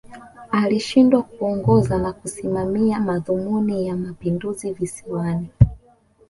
Alishindwa 0.51 1.23
kuongoza 1.23 1.97
na 1.97 2.13
kusimamia 2.13 2.99
madhumuni 2.99 3.87
ya 3.87 3.95
Mapinduzi 3.95 4.71
Visiwani 4.73 5.49